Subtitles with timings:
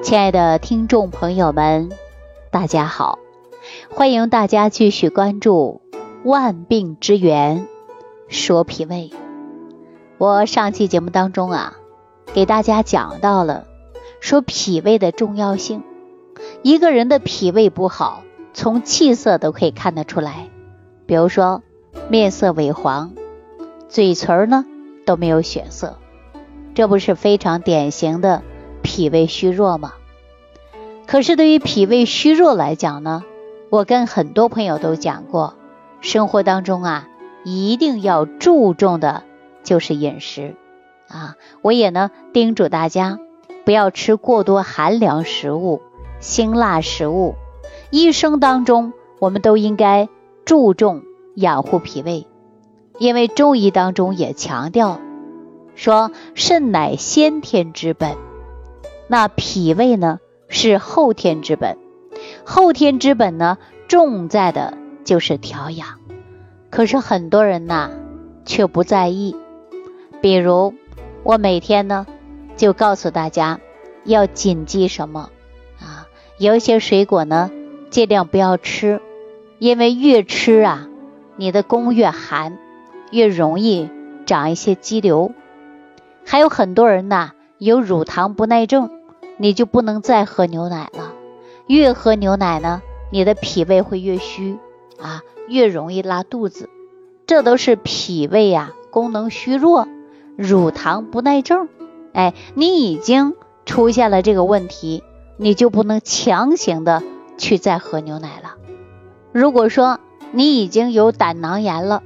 [0.00, 1.90] 亲爱的听众朋友们，
[2.50, 3.18] 大家好！
[3.90, 5.82] 欢迎大家继续关注
[6.24, 7.66] 《万病之源
[8.28, 9.10] 说脾胃》。
[10.16, 11.76] 我上期节目当中啊，
[12.32, 13.66] 给大家讲到了
[14.20, 15.82] 说脾胃的重要性。
[16.62, 18.22] 一个人的脾胃不好，
[18.54, 20.48] 从气色都可以看得出来。
[21.06, 21.62] 比如说，
[22.08, 23.12] 面色萎黄，
[23.88, 24.64] 嘴唇呢
[25.04, 25.98] 都没有血色，
[26.74, 28.42] 这不是非常典型的
[28.88, 29.92] 脾胃虚弱吗？
[31.06, 33.22] 可是对于脾胃虚弱来讲呢，
[33.68, 35.56] 我跟很多朋友都讲过，
[36.00, 37.06] 生活当中啊，
[37.44, 39.24] 一定要注重的
[39.62, 40.54] 就是饮食
[41.06, 41.36] 啊。
[41.60, 43.18] 我也呢叮嘱大家，
[43.66, 45.82] 不要吃过多寒凉食物、
[46.18, 47.34] 辛辣食物。
[47.90, 50.08] 一生当中，我们都应该
[50.46, 51.02] 注重
[51.34, 52.26] 养护脾胃，
[52.98, 54.98] 因为中医当中也强调
[55.74, 58.16] 说，肾乃先天之本，
[59.08, 60.20] 那脾胃呢？
[60.50, 61.76] 是后天之本，
[62.44, 64.72] 后天之本呢，重在的
[65.04, 65.98] 就是调养。
[66.70, 67.90] 可是很多人呐，
[68.46, 69.36] 却不在意。
[70.22, 70.74] 比如
[71.22, 72.06] 我每天呢，
[72.56, 73.60] 就告诉大家
[74.04, 75.28] 要谨记什么
[75.78, 76.06] 啊？
[76.38, 77.50] 有一些水果呢，
[77.90, 79.02] 尽量不要吃，
[79.58, 80.88] 因为越吃啊，
[81.36, 82.58] 你的宫越寒，
[83.10, 83.90] 越容易
[84.24, 85.32] 长一些肌瘤。
[86.24, 88.97] 还有很多人呐，有乳糖不耐症。
[89.38, 91.12] 你就不能再喝牛奶了，
[91.68, 94.58] 越喝牛奶呢，你的脾胃会越虚
[95.00, 96.68] 啊，越容易拉肚子，
[97.24, 99.86] 这都是脾胃呀功能虚弱、
[100.36, 101.68] 乳糖不耐症。
[102.12, 105.04] 哎，你已经出现了这个问题，
[105.36, 107.02] 你就不能强行的
[107.36, 108.56] 去再喝牛奶了。
[109.30, 110.00] 如果说
[110.32, 112.02] 你已经有胆囊炎了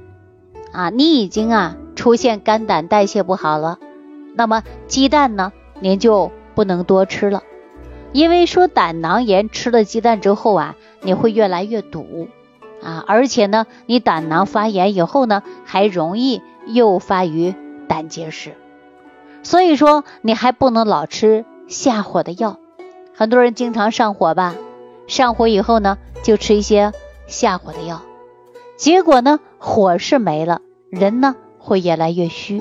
[0.71, 3.79] 啊，你已经啊出现肝胆代谢不好了，
[4.35, 6.31] 那么鸡蛋呢，您就。
[6.55, 7.43] 不能多吃了，
[8.11, 12.27] 因为说胆囊炎吃了鸡蛋之后啊，你会越来越堵
[12.81, 17.55] 啊，而且呢，你胆囊发炎以后呢，还容易诱发于
[17.87, 18.53] 胆结石，
[19.41, 22.59] 所以说你还不能老吃下火的药。
[23.15, 24.55] 很多人经常上火吧，
[25.07, 26.91] 上火以后呢，就吃一些
[27.27, 28.01] 下火的药，
[28.75, 32.59] 结果呢，火是没了，人呢会越来越虚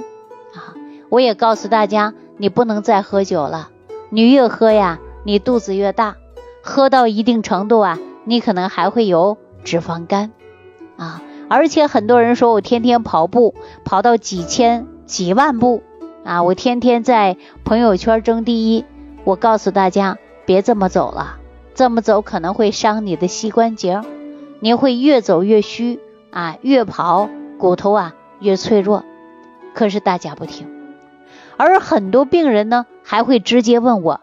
[0.55, 0.77] 啊。
[1.09, 3.71] 我也告诉大家，你不能再喝酒了。
[4.15, 6.17] 你越喝呀，你肚子越大，
[6.63, 10.33] 喝到一定程度啊，你可能还会有脂肪肝
[10.99, 11.23] 啊。
[11.49, 13.55] 而且很多人说我天天跑步，
[13.87, 15.83] 跑到几千、几万步
[16.25, 18.85] 啊，我天天在朋友圈争第一。
[19.25, 21.39] 我告诉大家，别这么走了，
[21.75, 24.03] 这么走可能会伤你的膝关节，
[24.61, 29.05] 你会越走越虚啊，越跑骨头啊越脆弱。
[29.73, 30.69] 可是大家不听，
[31.57, 32.85] 而很多病人呢。
[33.03, 34.21] 还会直接问我，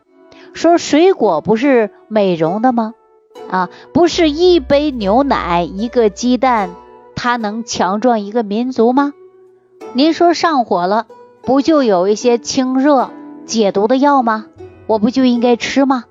[0.54, 2.94] 说水果不是美容的吗？
[3.50, 6.72] 啊，不是一杯牛奶一个鸡蛋，
[7.16, 9.14] 它能强壮一个民族吗？
[9.94, 11.08] 您说上火了，
[11.42, 13.12] 不就有一些清热
[13.46, 14.46] 解毒的药吗？
[14.88, 16.06] 我不就应该吃吗？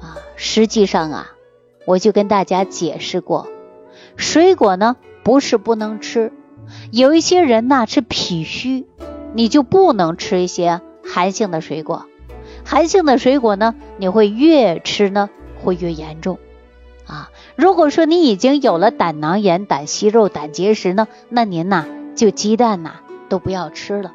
[0.00, 1.32] 啊，实际上啊，
[1.84, 3.48] 我就跟大家解释过，
[4.16, 6.32] 水果呢不是不能吃，
[6.90, 8.86] 有一些人呐是脾虚，
[9.34, 10.80] 你就不能吃一些。
[11.06, 12.06] 寒性的水果，
[12.64, 15.30] 寒性的水果呢，你会越吃呢
[15.62, 16.38] 会越严重
[17.06, 17.30] 啊。
[17.56, 22.96] 如果说你已经有了胆囊炎、胆息肉、胆结石呢，那您呐就鸡蛋呐
[23.28, 24.12] 都不要吃了。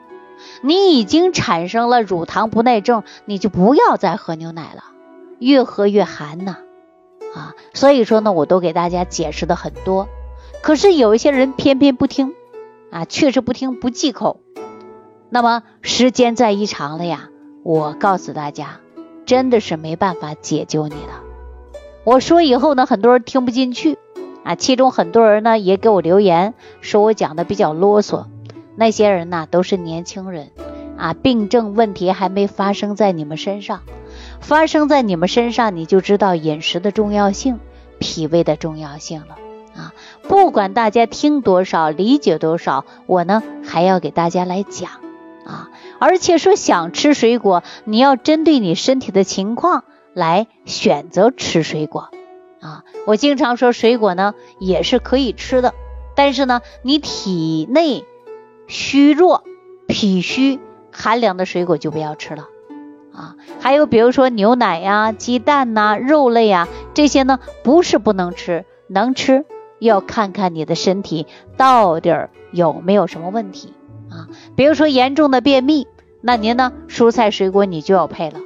[0.62, 4.84] 你已经产生了乳糖不耐症，你就不要再喝牛奶了，
[5.40, 6.58] 越喝越寒呐
[7.36, 7.54] 啊。
[7.74, 10.08] 所以说呢，我都给大家解释的很多，
[10.62, 12.34] 可是有一些人偏偏不听
[12.92, 14.40] 啊，确实不听不忌口。
[15.34, 17.30] 那么时间再一长了呀，
[17.64, 18.82] 我告诉大家，
[19.26, 21.24] 真的是没办法解救你了。
[22.04, 23.98] 我说以后呢，很多人听不进去
[24.44, 28.26] 啊，其中很多人呢也给我留言，说我讲的比较啰嗦。
[28.76, 30.50] 那些人呢都是年轻人
[30.98, 33.84] 啊，病症问题还没发生在你们身上，
[34.42, 37.58] 发生在你们身上，你就知道饮食的重要性、
[38.00, 39.38] 脾胃的重要性了
[39.78, 39.94] 啊。
[40.28, 44.92] 不管大家听多少、理解多少，我呢还要给大家来讲。
[46.02, 49.84] 而且说想吃水果，你要针对你身体的情况
[50.16, 52.10] 来选择吃水果。
[52.60, 55.76] 啊，我经常说水果呢也是可以吃的，
[56.16, 58.04] 但是呢你体内
[58.66, 59.44] 虚弱、
[59.86, 60.60] 脾虚、
[60.92, 62.48] 寒凉的水果就不要吃了。
[63.14, 69.46] 啊，还有比如说牛奶呀、鸡蛋呐、肉类呀这些呢，不是不能吃，能吃，
[69.78, 71.28] 要看看你的身体
[71.58, 72.10] 到底
[72.52, 73.76] 有没有什么问题。
[74.56, 75.88] 比如说严重的便秘，
[76.22, 76.72] 那您呢？
[76.88, 78.40] 蔬菜水果你就要配了。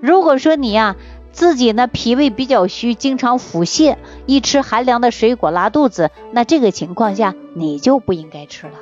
[0.00, 0.96] 如果说你呀
[1.32, 3.96] 自己呢脾胃比较虚，经常腹泻，
[4.26, 8.74] 一吃寒凉的水果拉肚子，那这个情况下你就不应该吃了，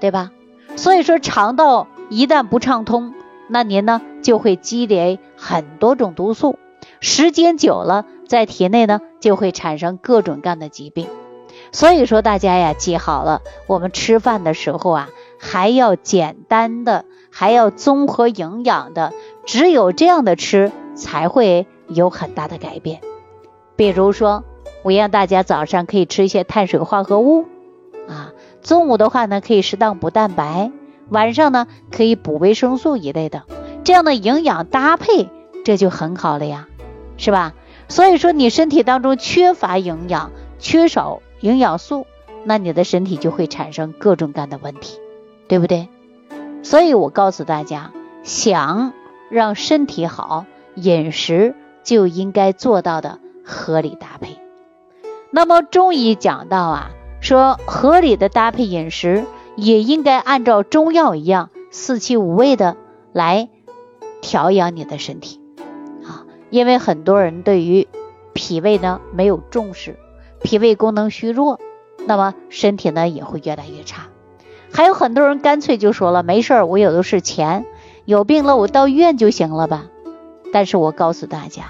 [0.00, 0.32] 对吧？
[0.76, 3.14] 所以说肠道一旦不畅通，
[3.48, 6.58] 那您呢就会积累很多种毒素，
[7.00, 11.06] 时间久了在体内呢就会产生各种各样的疾病。
[11.72, 15.08] 所以说大家呀记好了，我们吃饭的时候啊
[15.38, 19.12] 还要简单的，还要综合营养的，
[19.46, 23.00] 只有这样的吃才会有很大的改变。
[23.76, 24.44] 比如说，
[24.82, 27.46] 我让大家早上可以吃一些碳水化合物
[28.08, 28.32] 啊，
[28.62, 30.72] 中午的话呢可以适当补蛋白，
[31.08, 33.44] 晚上呢可以补维生素一类的，
[33.84, 35.28] 这样的营养搭配
[35.64, 36.68] 这就很好了呀，
[37.16, 37.54] 是吧？
[37.88, 41.22] 所以说你身体当中缺乏营养，缺少。
[41.40, 42.04] 营养素，
[42.42, 44.98] 那你的身体就会产生各种各样的问题，
[45.48, 45.88] 对不对？
[46.62, 47.90] 所以我告诉大家，
[48.22, 48.92] 想
[49.30, 54.36] 让身体好，饮食就应该做到的合理搭配。
[55.30, 56.90] 那么中医讲到啊，
[57.20, 59.24] 说合理的搭配饮食，
[59.56, 62.76] 也应该按照中药一样，四气五味的
[63.12, 63.48] 来
[64.20, 65.40] 调养你的身体
[66.04, 66.26] 啊。
[66.50, 67.88] 因为很多人对于
[68.32, 69.98] 脾胃呢没有重视。
[70.42, 71.58] 脾胃功能虚弱，
[72.06, 74.08] 那么身体呢也会越来越差。
[74.72, 77.66] 还有很多人干脆就说了，没事儿，我有的是钱，
[78.04, 79.86] 有病了我到医院就行了吧。
[80.52, 81.64] 但是我告诉大家，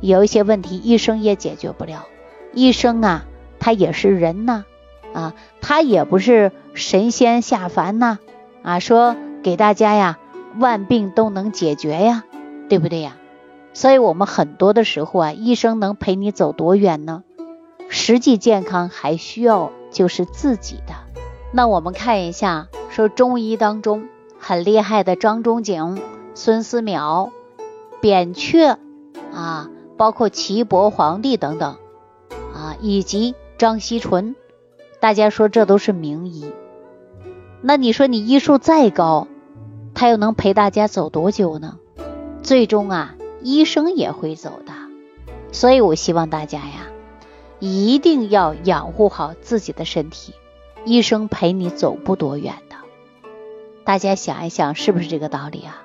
[0.00, 2.06] 有一些问题医生也解决不了。
[2.52, 3.24] 医生啊，
[3.58, 4.64] 他也是人呐，
[5.12, 8.18] 啊，他也不是神仙下凡呐，
[8.62, 10.18] 啊，说给大家呀，
[10.58, 12.24] 万病都能解决呀，
[12.68, 13.16] 对不对呀？
[13.74, 17.22] 所以我们很多的时候啊，医生能陪你走多远呢？
[17.88, 20.94] 实际健康还需要就是自己的。
[21.54, 24.08] 那我们看一下，说中医当中
[24.38, 26.00] 很厉害的张仲景、
[26.34, 27.30] 孙思邈、
[28.00, 28.78] 扁鹊
[29.34, 29.68] 啊，
[29.98, 31.76] 包括岐伯皇帝等等
[32.54, 34.34] 啊，以及张锡纯，
[34.98, 36.50] 大家说这都是名医。
[37.60, 39.28] 那你说你医术再高，
[39.94, 41.78] 他又能陪大家走多久呢？
[42.42, 44.72] 最终啊，医生也会走的。
[45.52, 46.88] 所以我希望大家呀。
[47.60, 50.34] 一定要养护好自己的身体，
[50.84, 52.76] 医生陪你走不多远的。
[53.84, 55.82] 大家想一想，是不是这个道理啊？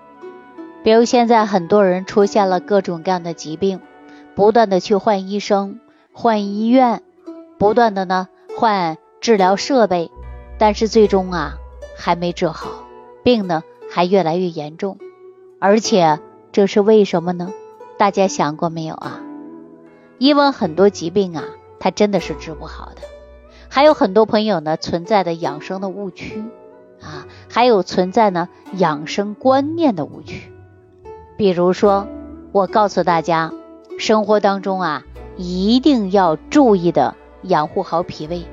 [0.83, 3.79] 比如现在很多人出现了各种各样的疾病，
[4.35, 5.79] 不断的去换医生、
[6.13, 7.01] 换医院，
[7.57, 10.11] 不断的呢换治疗设备，
[10.57, 11.55] 但是最终啊
[11.97, 12.69] 还没治好，
[13.23, 14.97] 病呢还越来越严重，
[15.59, 16.19] 而且
[16.51, 17.51] 这是为什么呢？
[17.97, 19.21] 大家想过没有啊？
[20.17, 21.43] 因为很多疾病啊。
[21.79, 23.01] 它真的是治不好的，
[23.69, 26.43] 还有很多朋友呢存在的养生的误区
[27.01, 30.51] 啊，还有存在呢养生观念的误区。
[31.37, 32.07] 比如说，
[32.51, 33.53] 我告诉大家，
[33.99, 35.03] 生活当中啊
[35.35, 38.45] 一定要注意的养护好脾胃，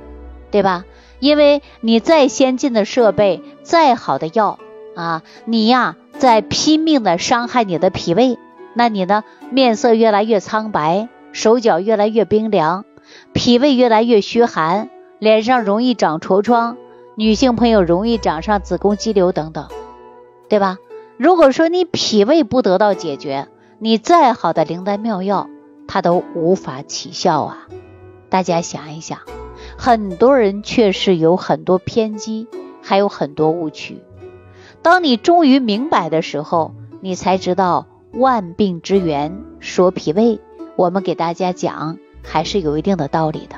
[0.51, 0.85] 对吧？
[1.21, 4.59] 因为你再先进的设备，再好的药
[4.95, 8.39] 啊，你呀在拼命的伤害你的脾胃，
[8.75, 12.85] 那你呢面色越来越苍白，手脚越来越冰凉。
[13.33, 14.89] 脾胃越来越虚寒，
[15.19, 16.77] 脸上容易长痤疮，
[17.15, 19.69] 女性朋友容易长上子宫肌瘤等等，
[20.49, 20.79] 对吧？
[21.17, 25.49] 如果说你脾胃不得到解决，你再好的灵丹妙药，
[25.87, 27.69] 它都无法起效啊！
[28.29, 29.21] 大家想一想，
[29.79, 32.49] 很多人确实有很多偏激，
[32.83, 34.03] 还有很多误区。
[34.83, 40.41] 当你终于明白的时候，你才知道万病之源说脾胃。
[40.77, 41.99] 我们给大家讲。
[42.27, 43.57] 还是有一定的道理的，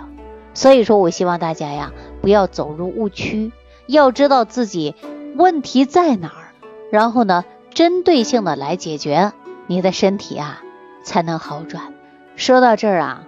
[0.57, 3.53] 所以说我希望大家呀，不要走入误区，
[3.87, 4.95] 要知道自己
[5.37, 6.57] 问题在哪儿，
[6.91, 7.45] 然后呢，
[7.75, 9.33] 针对性的来解决，
[9.67, 10.63] 你的身体啊
[11.05, 11.93] 才能好转。
[12.37, 13.27] 说到这儿啊，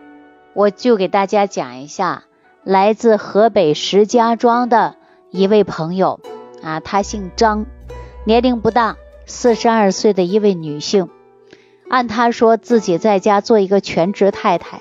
[0.54, 2.24] 我就给大家讲一下，
[2.64, 4.96] 来自河北石家庄的
[5.30, 6.20] 一位朋友
[6.62, 7.66] 啊，她姓张，
[8.24, 11.10] 年龄不大，四十二岁的一位女性，
[11.90, 14.80] 按她说自己在家做一个全职太太。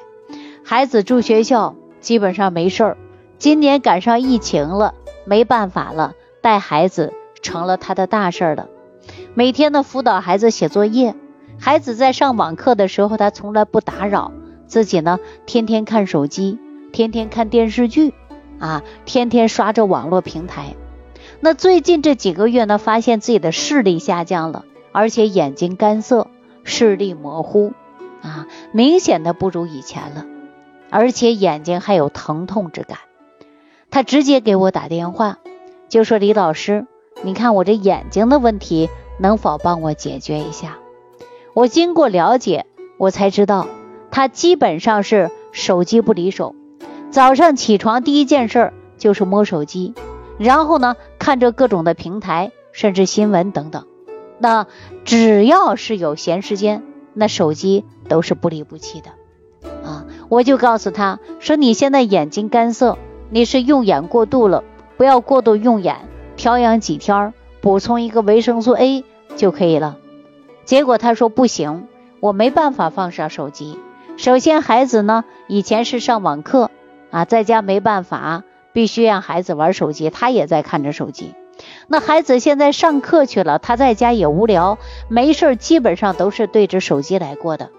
[0.64, 2.98] 孩子住学校，基本上没事儿。
[3.38, 4.94] 今年赶上疫情了，
[5.26, 8.68] 没办法了，带孩子成了他的大事儿了。
[9.34, 11.16] 每天呢辅导孩子写作业，
[11.60, 14.32] 孩子在上网课的时候，他从来不打扰，
[14.66, 16.58] 自己呢天天看手机，
[16.92, 18.14] 天天看电视剧，
[18.60, 20.76] 啊，天天刷着网络平台。
[21.40, 26.28] 那最近这几个月呢，发现自己的视力下降了，而且眼睛干涩，
[26.64, 27.74] 视力模糊，
[28.24, 30.26] 啊，明显的不如以前了。
[30.90, 32.98] 而且眼睛还有疼痛之感，
[33.90, 35.40] 他直接给我打电话，
[35.90, 36.86] 就说：“李老师，
[37.24, 38.90] 你看我这眼睛的问题，
[39.20, 40.78] 能否帮我解决一下？”
[41.54, 42.66] 我经过了解，
[42.98, 43.68] 我才知道
[44.12, 46.56] 他基本上是手机不离手，
[47.10, 49.94] 早上起床第一件事就是摸手机，
[50.38, 53.88] 然后呢看着各种的平台，甚至新闻等等。
[54.40, 54.68] 那
[55.04, 59.10] 只要是有闲时间，那手机都是不离不弃的。
[60.30, 62.98] 我就告诉他说：“你现在眼睛干涩，
[63.30, 64.64] 你是用眼过度了，
[64.98, 65.96] 不要过度用眼，
[66.36, 69.04] 调养几天，补充一个维生素 A
[69.36, 69.98] 就可以了。”
[70.66, 71.88] 结果他说不行，
[72.20, 73.80] 我没办法放下手机。
[74.18, 76.72] 首先，孩子呢以前是上网课
[77.10, 78.44] 啊，在家没办法，
[78.74, 81.36] 必须让孩子玩手机，他也在看着手机。
[81.88, 87.70] 那孩子现在上课去了，他在家也无聊，没事基本上都是对着手机来过的。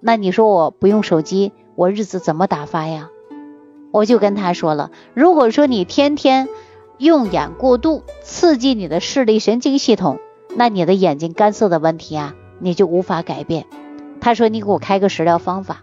[0.00, 3.08] 那你说我不用手机，我日子怎么打发呀？
[3.90, 6.48] 我就跟他说了，如果说你天天
[6.98, 10.18] 用眼过度，刺激你的视力神经系统。
[10.54, 13.64] 那你的眼睛干涩的问题啊，你就无法改变。
[14.20, 15.82] 他说你给我开个食疗方法。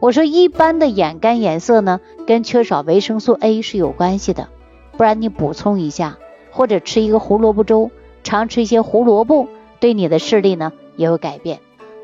[0.00, 4.48] 我说一般的眼干眼涩呢，跟缺少维生素 A 是有关系的，
[4.96, 6.18] 不然你补充一下，
[6.52, 7.90] 或者吃一个胡萝卜粥，
[8.22, 9.48] 常吃一些胡萝卜，
[9.80, 11.60] 对你的视力呢也有改变。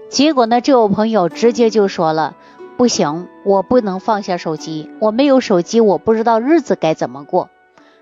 [0.09, 2.37] 结果呢，这位朋友直接就说了，
[2.81, 7.51] 不行，我不能放下手机，我没有手机，我不知道日子该怎么过。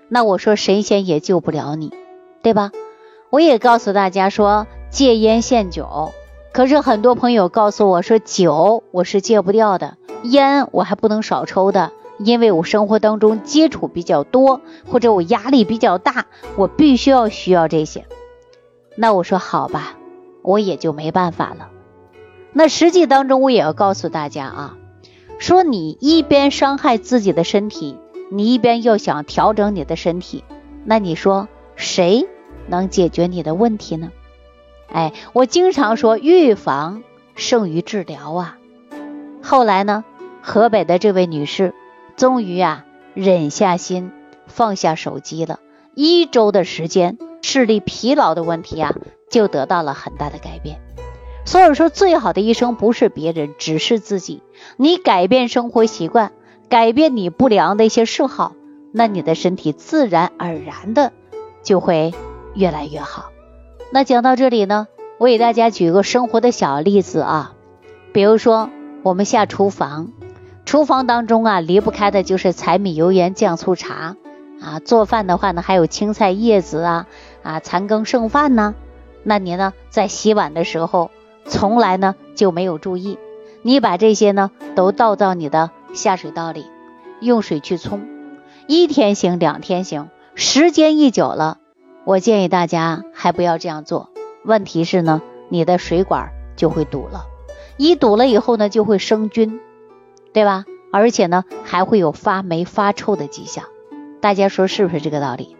[0.07, 1.91] 那我说神仙也救不了你，
[2.41, 2.71] 对吧？
[3.29, 6.13] 我也告诉大家说戒烟限酒，
[6.53, 18.05] 可是很多朋友告诉我说酒我是戒不掉的，烟我还不能少抽的，因为我生活当中接触比较多，或者我压力比较大，我必须要需要这些。
[18.95, 19.97] 那我说好吧，
[20.41, 21.67] 我也就没办法了。
[22.53, 24.77] 那实际当中我也要告诉大家啊，
[25.37, 27.97] 说你一边伤害自己的身体，
[28.31, 30.43] 你一边又想调整你的身体，
[30.85, 32.27] 那你说谁？
[32.67, 34.11] 能解决你的问题呢？
[34.91, 37.03] 哎，我经常说预防
[37.35, 38.57] 胜于治疗啊。
[39.41, 40.03] 后来呢，
[40.41, 41.73] 河北的这位女士
[42.15, 44.11] 终于啊忍下心
[44.45, 45.59] 放下手机了，
[45.95, 48.93] 一周的时间，视力疲劳的问题啊
[49.31, 50.79] 就得到了很大的改变。
[51.49, 54.43] 所以说，最好的医生不是别人，只是自己。
[54.77, 56.31] 你改变生活习惯，
[56.69, 58.53] 改变你不良的一些嗜好，
[58.91, 61.11] 那你的身体自然而然的
[61.63, 62.13] 就会。
[62.53, 63.31] 越来越好。
[63.91, 64.87] 那讲到这里呢，
[65.17, 67.55] 我给大家举个生活的小例子啊，
[68.13, 68.69] 比如说
[69.01, 70.11] 我们下厨房，
[70.65, 74.17] 厨房当中啊离不开的就是柴米油盐酱醋茶
[74.61, 74.79] 啊。
[74.79, 77.07] 做饭的话呢，还有青菜叶子啊
[77.41, 78.75] 啊残羹剩饭呢。
[79.23, 81.09] 那你呢在洗碗的时候，
[81.49, 83.17] 从来呢就没有注意，
[83.63, 86.67] 你把这些呢都倒到你的下水道里，
[87.19, 88.07] 用水去冲，
[88.67, 91.57] 一天行两天行，时间一久了。
[92.05, 94.09] 我建议大家还不要这样做。
[94.45, 97.25] 问题是呢，你的水管就会堵了，
[97.77, 99.59] 一堵了以后呢，就会生菌，
[100.31, 100.65] 对吧？
[100.91, 103.65] 而且呢，还会有发霉发臭的迹象。
[104.21, 105.55] 大家说是不是这个道理？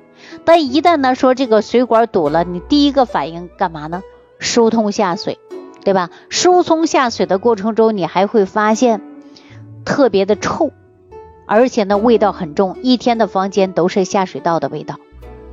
[0.46, 4.02] 但一旦呢说这个水管堵了，你第一个反应干嘛呢？
[4.40, 5.38] 疏通下水，
[5.90, 6.12] 对吧？
[6.30, 9.02] 疏通下水的过程中，你还会发现
[9.86, 10.72] 特别的臭，
[11.48, 15.00] 而且呢味道很重，一天的房间都是下水道的味道。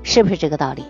[0.03, 0.85] 是不是这个道理？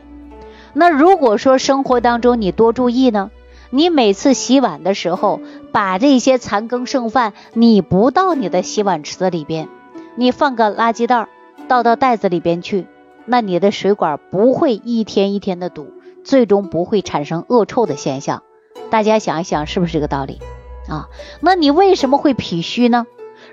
[0.72, 3.30] 那如果说生活当中你多注意呢？
[3.70, 5.38] 你每次洗碗的时候，
[5.70, 9.68] 把这些残羹剩饭你不倒你的洗碗池子里边，
[10.16, 11.28] 你放个垃圾袋
[11.68, 12.88] 倒到袋子里边去，
[13.26, 15.86] 那你的水管不会一天一天的堵，
[16.24, 18.42] 最终不会产生恶臭的现象。
[18.90, 20.40] 大家想一想，是不是这个道理
[20.88, 21.08] 啊？
[21.40, 23.06] 那你为什么会脾虚呢？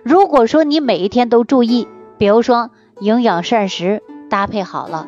[0.04, 1.88] 如果说你每一天都注意，
[2.18, 5.08] 比如说营养膳食搭配好了。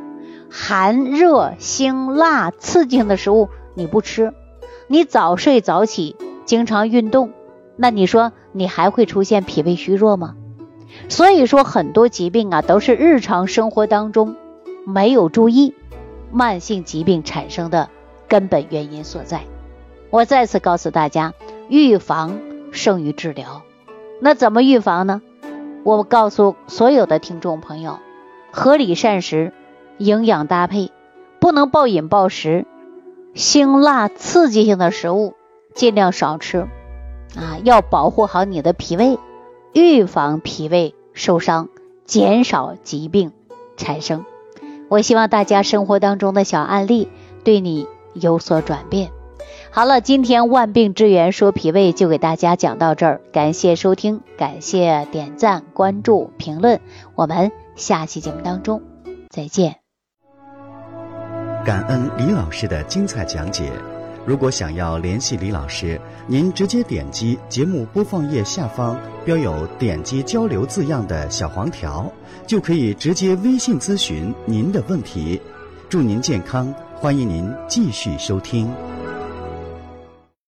[0.49, 4.33] 寒热辛辣刺激性的食物你不吃，
[4.87, 6.15] 你早睡早起，
[6.45, 7.31] 经常运动，
[7.75, 10.35] 那你说你还会出现脾胃虚弱吗？
[11.09, 14.37] 所以说很多疾病啊都是日常生活当中
[14.85, 15.75] 没有注意，
[16.31, 17.89] 慢性疾病产生的
[18.29, 19.41] 根本原因所在。
[20.09, 21.33] 我再次告诉大家，
[21.69, 22.39] 预防
[22.71, 23.63] 胜于治疗。
[24.21, 25.21] 那怎么预防呢？
[25.83, 27.99] 我告诉所有的听众朋友，
[28.51, 29.53] 合理膳食。
[29.97, 30.91] 营养搭配
[31.39, 32.65] 不能暴饮暴食，
[33.33, 35.35] 辛辣刺激性的食物
[35.73, 36.67] 尽量少吃
[37.37, 37.59] 啊！
[37.63, 39.17] 要保护好你的脾胃，
[39.71, 41.69] 预防脾胃受伤，
[42.03, 43.31] 减少疾病
[43.77, 44.25] 产生。
[44.89, 47.07] 我希望大家生活当中的小案例
[47.45, 49.11] 对你有所转变。
[49.75, 56.79] 好了，今天万病之源说脾胃就给大家讲到这儿，感谢收听，感谢点赞、关注、评论，
[57.13, 58.81] 我们下期节目当中
[59.29, 59.75] 再见。
[61.65, 63.69] 感恩李老师的精彩讲解。
[64.25, 72.09] 如果想要联系李老师，您直接点击节目播放页下方标有“点击交流”字样的小黄条，
[72.47, 75.41] 就可以直接微信咨询您的问题。
[75.89, 78.73] 祝您健康，欢迎您继续收听。